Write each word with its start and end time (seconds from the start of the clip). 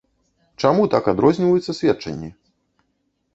Чаму 0.63 0.87
так 0.93 1.09
адрозніваюцца 1.13 1.77
сведчанні? 1.81 2.31